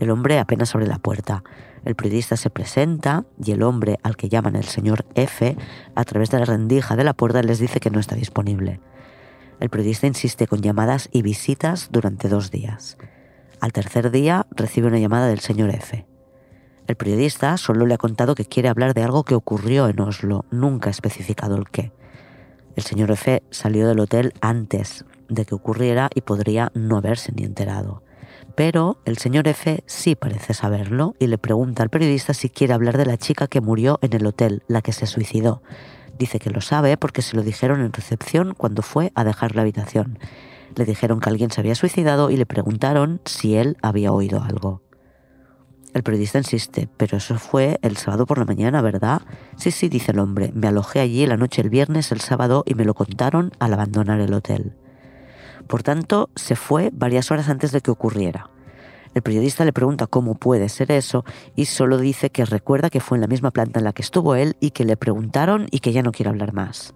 [0.00, 1.44] El hombre apenas abre la puerta.
[1.84, 5.56] El periodista se presenta y el hombre, al que llaman el señor F,
[5.94, 8.80] a través de la rendija de la puerta les dice que no está disponible.
[9.60, 12.96] El periodista insiste con llamadas y visitas durante dos días.
[13.60, 16.06] Al tercer día recibe una llamada del señor F.
[16.86, 20.44] El periodista solo le ha contado que quiere hablar de algo que ocurrió en Oslo,
[20.50, 21.92] nunca ha especificado el qué.
[22.76, 27.44] El señor F salió del hotel antes de que ocurriera y podría no haberse ni
[27.44, 28.03] enterado.
[28.54, 32.96] Pero el señor F sí parece saberlo y le pregunta al periodista si quiere hablar
[32.96, 35.62] de la chica que murió en el hotel, la que se suicidó.
[36.18, 39.62] Dice que lo sabe porque se lo dijeron en recepción cuando fue a dejar la
[39.62, 40.18] habitación.
[40.76, 44.82] Le dijeron que alguien se había suicidado y le preguntaron si él había oído algo.
[45.92, 49.22] El periodista insiste, pero eso fue el sábado por la mañana, ¿verdad?
[49.56, 50.50] Sí, sí, dice el hombre.
[50.52, 54.20] Me alojé allí la noche el viernes, el sábado, y me lo contaron al abandonar
[54.20, 54.74] el hotel.
[55.66, 58.50] Por tanto, se fue varias horas antes de que ocurriera.
[59.14, 61.24] El periodista le pregunta cómo puede ser eso
[61.54, 64.34] y solo dice que recuerda que fue en la misma planta en la que estuvo
[64.34, 66.94] él y que le preguntaron y que ya no quiere hablar más.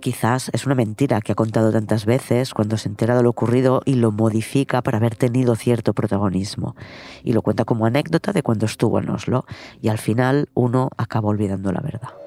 [0.00, 3.82] Quizás es una mentira que ha contado tantas veces cuando se entera de lo ocurrido
[3.84, 6.74] y lo modifica para haber tenido cierto protagonismo.
[7.22, 9.44] Y lo cuenta como anécdota de cuando estuvo en Oslo.
[9.82, 12.19] Y al final uno acaba olvidando la verdad.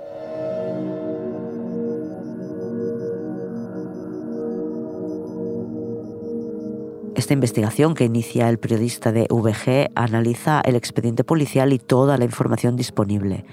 [7.15, 12.26] Esta investigación que inicia el periodista de VG analiza el expediente policial y toda la
[12.26, 13.45] información disponible.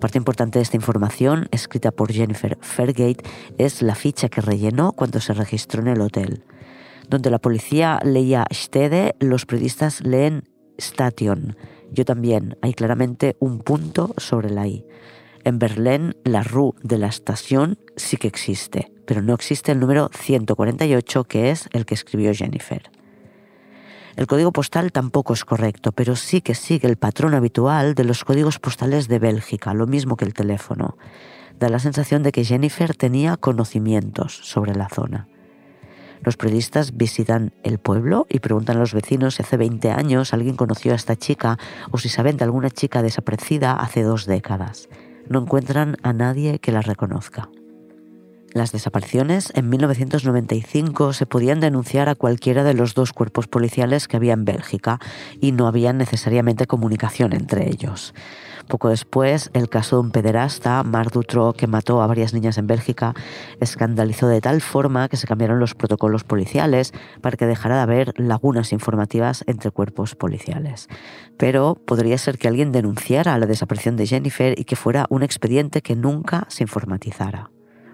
[0.00, 3.24] Parte importante de esta información, escrita por Jennifer Fairgate,
[3.58, 6.44] es la ficha que rellenó cuando se registró en el hotel.
[7.08, 11.56] Donde la policía leía Stede, los periodistas leen Station.
[11.90, 12.56] Yo también.
[12.62, 14.86] Hay claramente un punto sobre la I.
[15.42, 20.10] En Berlín, la rue de la estación sí que existe, pero no existe el número
[20.16, 22.90] 148, que es el que escribió Jennifer.
[24.20, 28.22] El código postal tampoco es correcto, pero sí que sigue el patrón habitual de los
[28.22, 30.98] códigos postales de Bélgica, lo mismo que el teléfono.
[31.58, 35.26] Da la sensación de que Jennifer tenía conocimientos sobre la zona.
[36.22, 40.54] Los periodistas visitan el pueblo y preguntan a los vecinos si hace 20 años alguien
[40.54, 41.56] conoció a esta chica
[41.90, 44.90] o si saben de alguna chica desaparecida hace dos décadas.
[45.30, 47.48] No encuentran a nadie que la reconozca.
[48.52, 54.16] Las desapariciones en 1995 se podían denunciar a cualquiera de los dos cuerpos policiales que
[54.16, 54.98] había en Bélgica
[55.40, 58.12] y no había necesariamente comunicación entre ellos.
[58.66, 62.66] Poco después, el caso de un pederasta, Marc Dutroux, que mató a varias niñas en
[62.66, 63.14] Bélgica,
[63.60, 68.14] escandalizó de tal forma que se cambiaron los protocolos policiales para que dejara de haber
[68.18, 70.88] lagunas informativas entre cuerpos policiales.
[71.36, 75.82] Pero podría ser que alguien denunciara la desaparición de Jennifer y que fuera un expediente
[75.82, 77.50] que nunca se informatizara.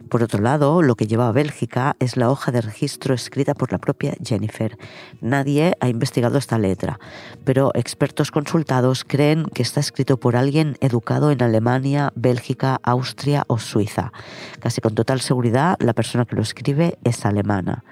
[0.09, 3.73] Por otro lado, lo que lleva a Bélgica es la hoja de registro escrita por
[3.73, 4.79] la propia Jennifer.
[5.21, 7.01] Nadie ha investigado esta letra,
[7.45, 13.59] pero expertos consultados creen que está escrito por alguien educado en Alemania, Bélgica, Austria o
[13.59, 14.13] Suiza.
[14.61, 17.85] Casi con total seguridad, la persona que lo escribe es alemana,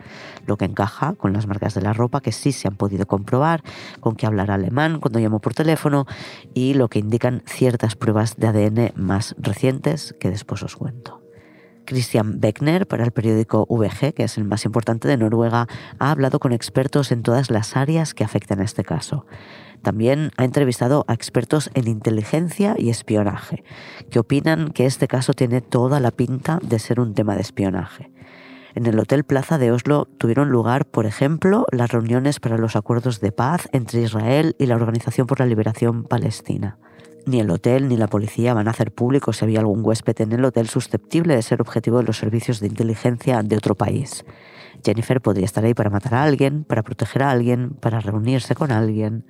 [0.46, 3.64] lo que encaja con las marcas de la ropa que sí se han podido comprobar,
[3.98, 6.06] con que hablará alemán cuando llamó por teléfono
[6.54, 11.23] y lo que indican ciertas pruebas de ADN más recientes que después os cuento.
[11.84, 15.66] Christian Beckner, para el periódico VG, que es el más importante de Noruega,
[15.98, 19.26] ha hablado con expertos en todas las áreas que afectan a este caso.
[19.82, 23.64] También ha entrevistado a expertos en inteligencia y espionaje,
[24.10, 28.10] que opinan que este caso tiene toda la pinta de ser un tema de espionaje.
[28.74, 33.20] En el Hotel Plaza de Oslo tuvieron lugar, por ejemplo, las reuniones para los acuerdos
[33.20, 36.78] de paz entre Israel y la Organización por la Liberación Palestina.
[37.26, 40.32] Ni el hotel ni la policía van a hacer público si había algún huésped en
[40.32, 44.26] el hotel susceptible de ser objetivo de los servicios de inteligencia de otro país.
[44.84, 48.72] Jennifer podría estar ahí para matar a alguien, para proteger a alguien, para reunirse con
[48.72, 49.24] alguien.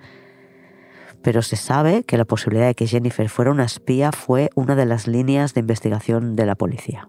[1.23, 4.87] Pero se sabe que la posibilidad de que Jennifer fuera una espía fue una de
[4.87, 7.09] las líneas de investigación de la policía.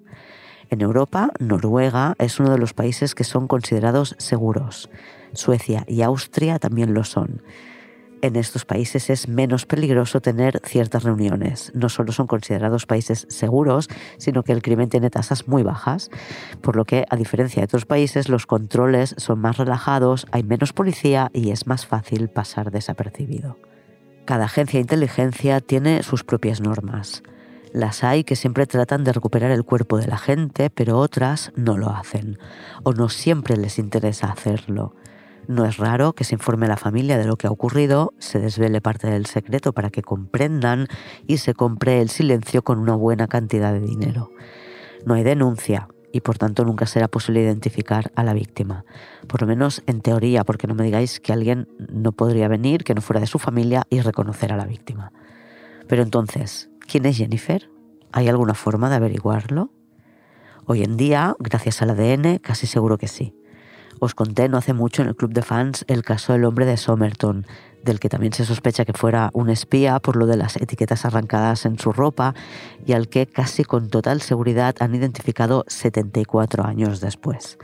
[0.69, 4.89] En Europa, Noruega es uno de los países que son considerados seguros.
[5.33, 7.41] Suecia y Austria también lo son
[8.21, 11.71] en estos países es menos peligroso tener ciertas reuniones.
[11.75, 16.09] No solo son considerados países seguros, sino que el crimen tiene tasas muy bajas,
[16.61, 20.73] por lo que, a diferencia de otros países, los controles son más relajados, hay menos
[20.73, 23.57] policía y es más fácil pasar desapercibido.
[24.25, 27.21] Cada agencia de inteligencia tiene sus propias normas.
[27.73, 31.77] Las hay que siempre tratan de recuperar el cuerpo de la gente, pero otras no
[31.77, 32.39] lo hacen,
[32.83, 34.95] o no siempre les interesa hacerlo.
[35.47, 38.39] No es raro que se informe a la familia de lo que ha ocurrido, se
[38.39, 40.87] desvele parte del secreto para que comprendan
[41.27, 44.31] y se compre el silencio con una buena cantidad de dinero.
[45.05, 48.85] No hay denuncia y por tanto nunca será posible identificar a la víctima.
[49.27, 52.95] Por lo menos en teoría, porque no me digáis que alguien no podría venir, que
[52.95, 55.11] no fuera de su familia y reconocer a la víctima.
[55.87, 57.69] Pero entonces, ¿quién es Jennifer?
[58.11, 59.71] ¿Hay alguna forma de averiguarlo?
[60.65, 63.35] Hoy en día, gracias al ADN, casi seguro que sí.
[64.05, 66.77] Os conté no hace mucho en el club de fans el caso del hombre de
[66.77, 67.47] Somerton,
[67.83, 71.65] del que también se sospecha que fuera un espía por lo de las etiquetas arrancadas
[71.65, 72.35] en su ropa
[72.85, 77.57] y al que casi con total seguridad han identificado 74 años después.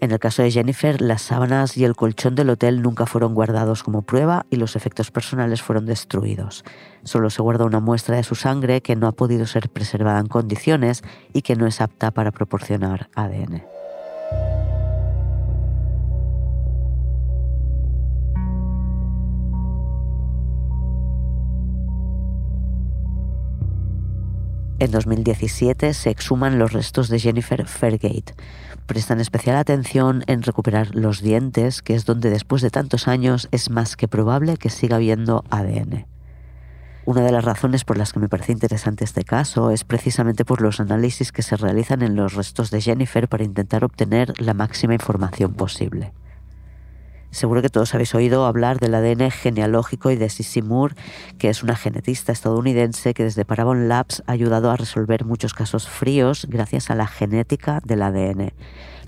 [0.00, 3.82] En el caso de Jennifer, las sábanas y el colchón del hotel nunca fueron guardados
[3.82, 6.62] como prueba y los efectos personales fueron destruidos.
[7.02, 10.28] Solo se guarda una muestra de su sangre que no ha podido ser preservada en
[10.28, 11.02] condiciones
[11.32, 13.77] y que no es apta para proporcionar ADN.
[24.80, 28.34] En 2017 se exhuman los restos de Jennifer Fairgate.
[28.86, 33.70] Prestan especial atención en recuperar los dientes, que es donde después de tantos años es
[33.70, 36.06] más que probable que siga habiendo ADN.
[37.06, 40.60] Una de las razones por las que me parece interesante este caso es precisamente por
[40.60, 44.94] los análisis que se realizan en los restos de Jennifer para intentar obtener la máxima
[44.94, 46.12] información posible.
[47.30, 50.94] Seguro que todos habéis oído hablar del ADN genealógico y de Sissy Moore,
[51.38, 55.88] que es una genetista estadounidense que desde Paragon Labs ha ayudado a resolver muchos casos
[55.88, 58.52] fríos gracias a la genética del ADN.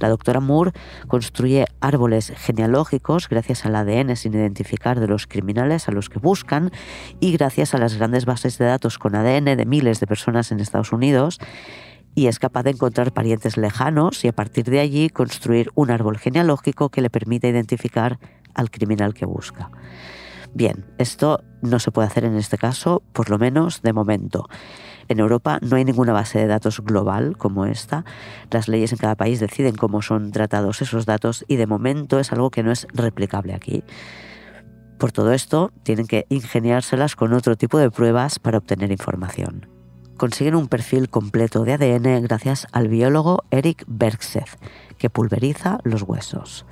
[0.00, 0.72] La doctora Moore
[1.08, 6.70] construye árboles genealógicos gracias al ADN sin identificar de los criminales a los que buscan
[7.20, 10.60] y gracias a las grandes bases de datos con ADN de miles de personas en
[10.60, 11.38] Estados Unidos
[12.20, 16.18] y es capaz de encontrar parientes lejanos y a partir de allí construir un árbol
[16.18, 18.18] genealógico que le permite identificar
[18.52, 19.70] al criminal que busca.
[20.52, 24.50] Bien, esto no se puede hacer en este caso, por lo menos de momento.
[25.08, 28.04] En Europa no hay ninguna base de datos global como esta.
[28.50, 32.32] Las leyes en cada país deciden cómo son tratados esos datos y de momento es
[32.32, 33.82] algo que no es replicable aquí.
[34.98, 39.79] Por todo esto, tienen que ingeniárselas con otro tipo de pruebas para obtener información
[40.20, 44.58] consiguen un perfil completo de ADN gracias al biólogo Eric Bergseth,
[44.98, 46.66] que pulveriza los huesos.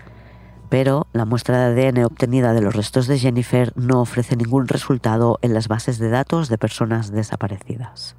[0.69, 5.39] Pero la muestra de ADN obtenida de los restos de Jennifer no ofrece ningún resultado
[5.41, 8.17] en las bases de datos de personas desaparecidas.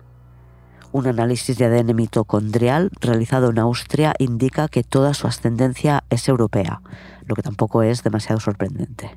[0.92, 6.82] Un análisis de ADN mitocondrial realizado en Austria indica que toda su ascendencia es europea,
[7.28, 9.16] lo que tampoco es demasiado sorprendente.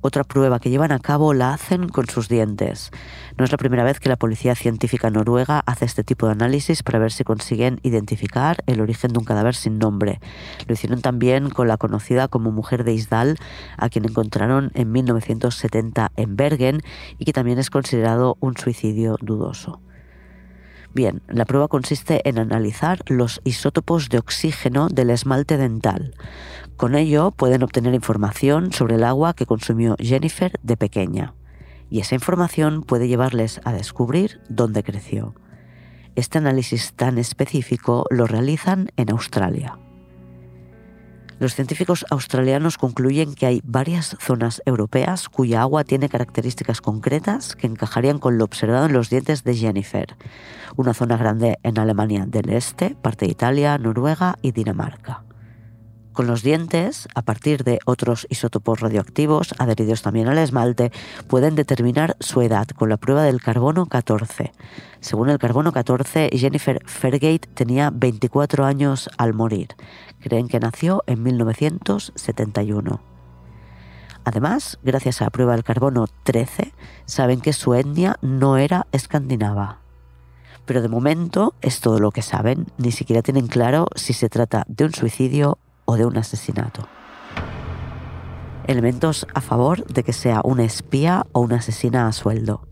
[0.00, 2.92] Otra prueba que llevan a cabo la hacen con sus dientes.
[3.36, 6.84] No es la primera vez que la Policía Científica Noruega hace este tipo de análisis
[6.84, 10.20] para ver si consiguen identificar el origen de un cadáver sin nombre.
[10.68, 13.38] Lo hicieron también con la conocida como mujer de Isdal,
[13.76, 16.80] a quien encontraron en 1970 en Bergen
[17.18, 19.80] y que también es considerado un suicidio dudoso.
[20.94, 26.14] Bien, la prueba consiste en analizar los isótopos de oxígeno del esmalte dental.
[26.78, 31.34] Con ello pueden obtener información sobre el agua que consumió Jennifer de pequeña.
[31.90, 35.34] Y esa información puede llevarles a descubrir dónde creció.
[36.14, 39.76] Este análisis tan específico lo realizan en Australia.
[41.40, 47.66] Los científicos australianos concluyen que hay varias zonas europeas cuya agua tiene características concretas que
[47.66, 50.16] encajarían con lo observado en los dientes de Jennifer.
[50.76, 55.24] Una zona grande en Alemania del Este, parte de Italia, Noruega y Dinamarca.
[56.18, 60.90] Con los dientes, a partir de otros isótopos radioactivos adheridos también al esmalte,
[61.28, 64.52] pueden determinar su edad con la prueba del carbono 14.
[64.98, 69.68] Según el carbono 14, Jennifer Fairgate tenía 24 años al morir.
[70.18, 73.00] Creen que nació en 1971.
[74.24, 76.72] Además, gracias a la prueba del carbono 13,
[77.04, 79.82] saben que su etnia no era escandinava.
[80.66, 84.64] Pero de momento es todo lo que saben, ni siquiera tienen claro si se trata
[84.66, 85.58] de un suicidio
[85.88, 86.86] o de un asesinato.
[88.66, 92.68] Elementos a favor de que sea una espía o una asesina a sueldo.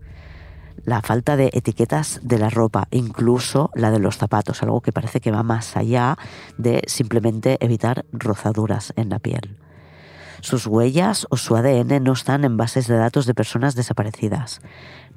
[0.85, 5.19] La falta de etiquetas de la ropa, incluso la de los zapatos, algo que parece
[5.19, 6.15] que va más allá
[6.59, 9.57] de simplemente evitar rozaduras en la piel.
[10.41, 14.61] Sus huellas o su ADN no están en bases de datos de personas desaparecidas.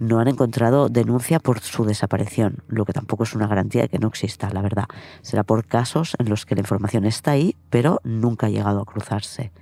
[0.00, 3.98] No han encontrado denuncia por su desaparición, lo que tampoco es una garantía de que
[3.98, 4.86] no exista, la verdad.
[5.20, 8.86] Será por casos en los que la información está ahí, pero nunca ha llegado a
[8.86, 9.52] cruzarse.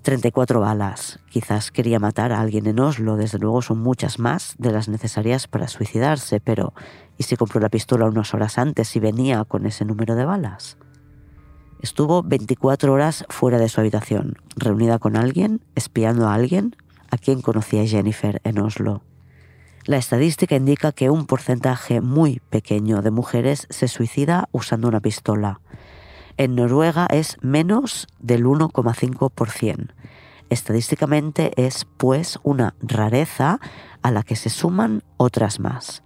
[0.00, 1.18] 34 balas.
[1.28, 5.46] Quizás quería matar a alguien en Oslo, desde luego son muchas más de las necesarias
[5.46, 6.72] para suicidarse, pero
[7.18, 10.78] ¿y si compró la pistola unas horas antes y venía con ese número de balas?
[11.82, 16.76] Estuvo 24 horas fuera de su habitación, reunida con alguien, espiando a alguien,
[17.10, 19.02] a quien conocía Jennifer en Oslo.
[19.86, 25.60] La estadística indica que un porcentaje muy pequeño de mujeres se suicida usando una pistola.
[26.38, 29.92] En Noruega es menos del 1,5%.
[30.48, 33.60] Estadísticamente es pues una rareza
[34.00, 36.02] a la que se suman otras más.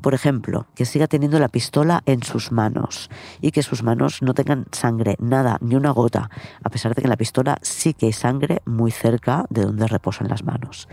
[0.00, 3.10] Por ejemplo, que siga teniendo la pistola en sus manos
[3.42, 6.30] y que sus manos no tengan sangre, nada, ni una gota,
[6.64, 9.86] a pesar de que en la pistola sí que hay sangre muy cerca de donde
[9.86, 10.88] reposan las manos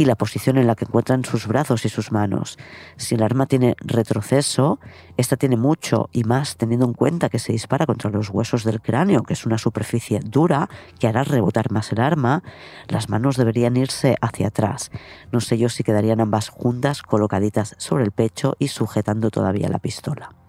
[0.00, 2.56] y la posición en la que encuentran sus brazos y sus manos.
[2.96, 4.80] Si el arma tiene retroceso,
[5.18, 8.80] esta tiene mucho y más teniendo en cuenta que se dispara contra los huesos del
[8.80, 12.42] cráneo, que es una superficie dura que hará rebotar más el arma,
[12.88, 14.90] las manos deberían irse hacia atrás.
[15.32, 19.80] No sé yo si quedarían ambas juntas colocaditas sobre el pecho y sujetando todavía la
[19.80, 20.39] pistola.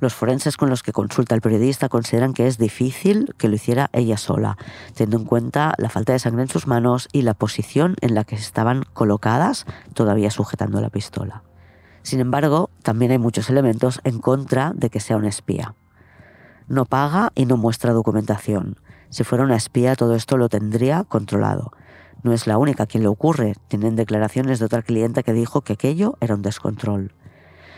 [0.00, 3.90] Los forenses con los que consulta el periodista consideran que es difícil que lo hiciera
[3.92, 4.56] ella sola,
[4.94, 8.24] teniendo en cuenta la falta de sangre en sus manos y la posición en la
[8.24, 11.42] que estaban colocadas, todavía sujetando la pistola.
[12.02, 15.74] Sin embargo, también hay muchos elementos en contra de que sea una espía.
[16.66, 18.76] No paga y no muestra documentación.
[19.10, 21.72] Si fuera una espía, todo esto lo tendría controlado.
[22.22, 23.54] No es la única quien le ocurre.
[23.68, 27.12] Tienen declaraciones de otra clienta que dijo que aquello era un descontrol.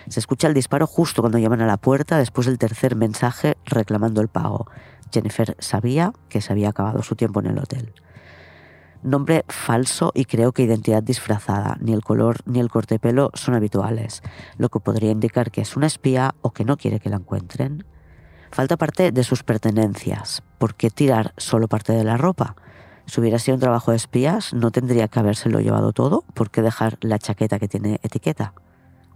[0.09, 4.21] Se escucha el disparo justo cuando llaman a la puerta después del tercer mensaje reclamando
[4.21, 4.67] el pago.
[5.13, 7.93] Jennifer sabía que se había acabado su tiempo en el hotel.
[9.03, 11.77] Nombre falso y creo que identidad disfrazada.
[11.81, 14.23] Ni el color ni el corte de pelo son habituales,
[14.59, 17.85] lo que podría indicar que es una espía o que no quiere que la encuentren.
[18.53, 20.43] Falta parte de sus pertenencias.
[20.59, 22.55] ¿Por qué tirar solo parte de la ropa?
[23.07, 26.25] Si hubiera sido un trabajo de espías, no tendría que habérselo llevado todo.
[26.35, 28.55] ¿Por qué dejar la chaqueta que tiene etiqueta?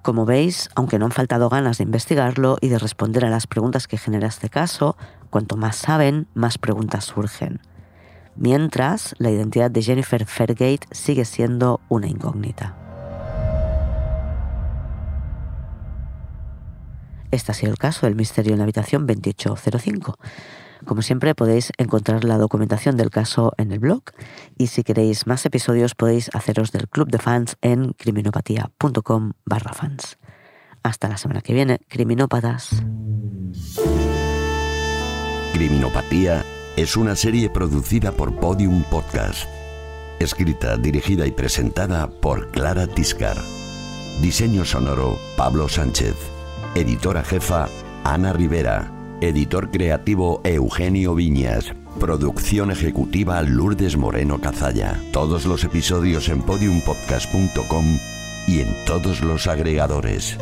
[0.07, 3.89] Como veis, aunque no han faltado ganas de investigarlo y de responder a las preguntas
[3.89, 4.97] que genera este caso,
[5.31, 7.61] cuanto más saben, más preguntas surgen.
[8.37, 12.77] Mientras, la identidad de Jennifer Fairgate sigue siendo una incógnita.
[17.33, 20.15] Este ha sido el caso del misterio en la habitación 2805.
[20.85, 24.03] Como siempre podéis encontrar la documentación del caso en el blog
[24.59, 30.19] y si queréis más episodios podéis haceros del club de fans en criminopatía.com barra fans.
[30.83, 32.83] Hasta la semana que viene, criminópatas.
[35.53, 36.45] Criminopatía
[36.77, 39.49] es una serie producida por Podium Podcast.
[40.21, 43.37] Escrita, dirigida y presentada por Clara Tiscar.
[44.21, 46.15] Diseño sonoro Pablo Sánchez.
[46.75, 47.69] Editora jefa
[48.05, 48.96] Ana Rivera.
[49.21, 51.73] Editor creativo Eugenio Viñas.
[51.99, 55.01] Producción ejecutiva Lourdes Moreno Cazalla.
[55.13, 57.99] Todos los episodios en podiumpodcast.com
[58.47, 60.37] y en todos los agregadores.